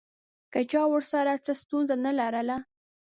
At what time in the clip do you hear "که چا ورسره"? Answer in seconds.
0.53-1.33